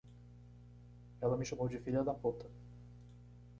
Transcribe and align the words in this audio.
Ela 1.21 1.37
me 1.37 1.45
chamou 1.45 1.67
de 1.69 1.77
filha 1.77 2.03
da 2.03 2.11
puta. 2.15 2.47